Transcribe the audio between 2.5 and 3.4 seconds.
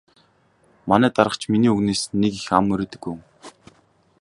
ам мурийдаггүй хүн.